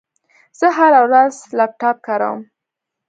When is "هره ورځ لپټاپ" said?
0.77-1.97